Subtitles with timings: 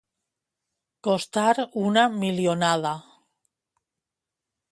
[1.07, 1.51] Costar
[1.83, 2.95] una milionada.